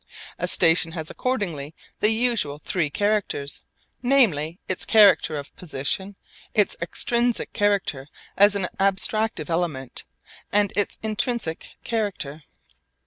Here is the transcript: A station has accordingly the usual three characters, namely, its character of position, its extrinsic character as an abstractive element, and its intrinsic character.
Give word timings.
A 0.39 0.47
station 0.47 0.93
has 0.93 1.11
accordingly 1.11 1.75
the 1.99 2.09
usual 2.09 2.59
three 2.65 2.89
characters, 2.89 3.61
namely, 4.01 4.59
its 4.67 4.83
character 4.83 5.35
of 5.35 5.55
position, 5.55 6.15
its 6.55 6.75
extrinsic 6.81 7.53
character 7.53 8.07
as 8.35 8.55
an 8.55 8.67
abstractive 8.79 9.47
element, 9.51 10.05
and 10.51 10.73
its 10.75 10.97
intrinsic 11.03 11.69
character. 11.83 12.41